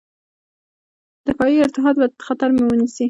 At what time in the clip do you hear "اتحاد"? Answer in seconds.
1.65-1.95